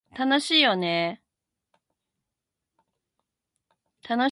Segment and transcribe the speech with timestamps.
[0.17, 1.21] 楽しいよね